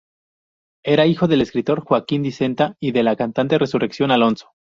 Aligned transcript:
Era 0.83 1.05
hijo 1.05 1.27
del 1.27 1.41
escritor 1.41 1.81
Joaquín 1.81 2.23
Dicenta 2.23 2.75
y 2.79 2.91
de 2.91 3.03
la 3.03 3.15
cantante 3.15 3.59
Resurrección 3.59 4.09
Alonso. 4.09 4.49